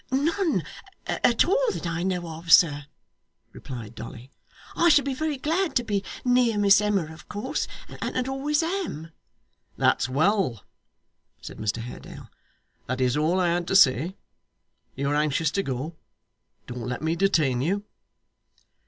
'None 0.09 0.63
at 1.05 1.45
all 1.45 1.67
that 1.73 1.85
I 1.85 2.01
know 2.01 2.27
of 2.27 2.51
sir,' 2.51 2.85
replied 3.53 3.93
Dolly. 3.93 4.31
'I 4.75 4.89
should 4.89 5.05
be 5.05 5.13
very 5.13 5.37
glad 5.37 5.75
to 5.75 5.83
be 5.83 6.03
near 6.25 6.57
Miss 6.57 6.81
Emma 6.81 7.05
of 7.13 7.29
course, 7.29 7.67
and 7.87 8.27
always 8.27 8.63
am.' 8.63 9.11
'That's 9.77 10.09
well,' 10.09 10.63
said 11.39 11.59
Mr 11.59 11.83
Haredale. 11.83 12.31
'That 12.87 12.99
is 12.99 13.15
all 13.15 13.39
I 13.39 13.49
had 13.49 13.67
to 13.67 13.75
say. 13.75 14.15
You 14.95 15.11
are 15.11 15.15
anxious 15.15 15.51
to 15.51 15.61
go. 15.61 15.95
Don't 16.65 16.81
let 16.87 17.03
me 17.03 17.15
detain 17.15 17.61
you. 17.61 17.83